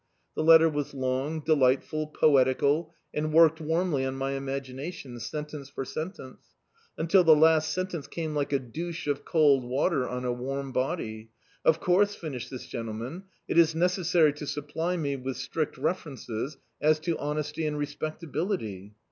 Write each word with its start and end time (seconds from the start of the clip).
The 0.35 0.43
letter 0.43 0.67
was 0.67 0.95
long, 0.95 1.41
delightful, 1.41 2.07
poetical, 2.07 2.95
and 3.13 3.31
worked 3.31 3.61
warmly 3.61 4.03
on 4.03 4.15
my 4.15 4.31
ima§^tion, 4.31 5.21
sentence 5.21 5.69
for 5.69 5.85
sentence: 5.85 6.43
until 6.97 7.23
the 7.23 7.35
last 7.35 7.71
sentence 7.71 8.07
came 8.07 8.33
like 8.33 8.51
a 8.51 8.57
douche 8.57 9.05
of 9.05 9.23
cold 9.23 9.63
water 9.63 10.09
on 10.09 10.25
a 10.25 10.33
warm 10.33 10.71
body— 10.71 11.29
"Of 11.63 11.79
course," 11.79 12.15
finished 12.15 12.49
this 12.49 12.65
gentleman, 12.65 13.25
"it 13.47 13.59
is 13.59 13.75
necessary 13.75 14.33
to 14.33 14.47
supply 14.47 14.97
me 14.97 15.17
with 15.17 15.37
strict 15.37 15.77
references 15.77 16.57
as 16.81 16.99
to 17.01 17.15
honesty 17.19 17.67
and 17.67 17.77
respecta 17.77 18.23
bility." 18.25 18.93